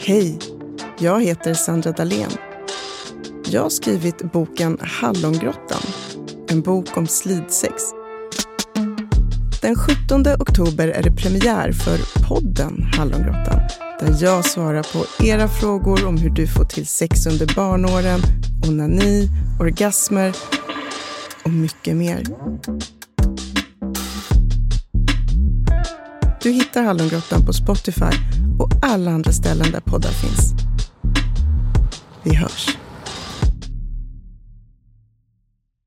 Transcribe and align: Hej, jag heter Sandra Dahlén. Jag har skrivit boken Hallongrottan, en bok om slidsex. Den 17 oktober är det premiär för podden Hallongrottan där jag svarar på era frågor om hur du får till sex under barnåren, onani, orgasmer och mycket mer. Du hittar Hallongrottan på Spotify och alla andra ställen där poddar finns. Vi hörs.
Hej, 0.00 0.38
jag 0.98 1.22
heter 1.22 1.54
Sandra 1.54 1.92
Dahlén. 1.92 2.30
Jag 3.50 3.62
har 3.62 3.70
skrivit 3.70 4.32
boken 4.32 4.78
Hallongrottan, 4.80 5.82
en 6.48 6.62
bok 6.62 6.96
om 6.96 7.06
slidsex. 7.06 7.74
Den 9.62 9.74
17 9.74 10.24
oktober 10.40 10.88
är 10.88 11.02
det 11.02 11.12
premiär 11.12 11.72
för 11.72 11.98
podden 12.28 12.82
Hallongrottan 12.92 13.60
där 14.00 14.24
jag 14.24 14.44
svarar 14.44 14.82
på 14.82 15.24
era 15.24 15.48
frågor 15.48 16.06
om 16.06 16.16
hur 16.16 16.30
du 16.30 16.46
får 16.46 16.64
till 16.64 16.86
sex 16.86 17.26
under 17.26 17.54
barnåren, 17.54 18.20
onani, 18.68 19.28
orgasmer 19.60 20.36
och 21.44 21.50
mycket 21.50 21.96
mer. 21.96 22.22
Du 26.42 26.50
hittar 26.50 26.82
Hallongrottan 26.82 27.46
på 27.46 27.52
Spotify 27.52 28.16
och 28.58 28.70
alla 28.82 29.10
andra 29.10 29.32
ställen 29.32 29.70
där 29.72 29.80
poddar 29.80 30.10
finns. 30.10 30.54
Vi 32.22 32.34
hörs. 32.34 32.77